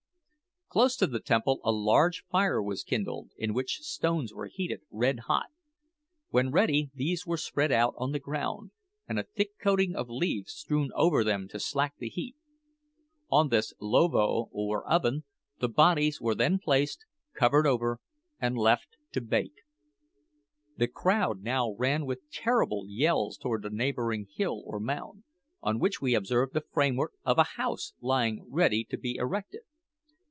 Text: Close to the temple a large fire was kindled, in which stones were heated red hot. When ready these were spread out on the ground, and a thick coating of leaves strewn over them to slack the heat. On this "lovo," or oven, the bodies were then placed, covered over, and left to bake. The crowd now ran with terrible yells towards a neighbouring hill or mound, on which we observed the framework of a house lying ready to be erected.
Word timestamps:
Close 0.69 0.95
to 0.95 1.05
the 1.05 1.19
temple 1.19 1.59
a 1.65 1.71
large 1.73 2.23
fire 2.31 2.63
was 2.63 2.85
kindled, 2.85 3.29
in 3.37 3.53
which 3.53 3.81
stones 3.81 4.33
were 4.33 4.45
heated 4.47 4.79
red 4.89 5.19
hot. 5.27 5.47
When 6.29 6.49
ready 6.49 6.89
these 6.95 7.27
were 7.27 7.35
spread 7.35 7.73
out 7.73 7.93
on 7.97 8.13
the 8.13 8.19
ground, 8.21 8.71
and 9.05 9.19
a 9.19 9.23
thick 9.23 9.59
coating 9.61 9.97
of 9.97 10.07
leaves 10.07 10.53
strewn 10.53 10.89
over 10.95 11.25
them 11.25 11.49
to 11.49 11.59
slack 11.59 11.95
the 11.97 12.07
heat. 12.07 12.37
On 13.29 13.49
this 13.49 13.73
"lovo," 13.81 14.47
or 14.53 14.87
oven, 14.89 15.25
the 15.59 15.67
bodies 15.67 16.21
were 16.21 16.35
then 16.35 16.57
placed, 16.57 17.03
covered 17.33 17.67
over, 17.67 17.99
and 18.39 18.57
left 18.57 18.95
to 19.11 19.19
bake. 19.19 19.55
The 20.77 20.87
crowd 20.87 21.41
now 21.43 21.73
ran 21.73 22.05
with 22.05 22.31
terrible 22.31 22.85
yells 22.87 23.37
towards 23.37 23.65
a 23.65 23.69
neighbouring 23.69 24.25
hill 24.33 24.63
or 24.65 24.79
mound, 24.79 25.25
on 25.61 25.79
which 25.79 25.99
we 26.01 26.15
observed 26.15 26.53
the 26.53 26.63
framework 26.71 27.11
of 27.25 27.37
a 27.37 27.43
house 27.57 27.93
lying 27.99 28.45
ready 28.49 28.85
to 28.85 28.97
be 28.97 29.17
erected. 29.17 29.63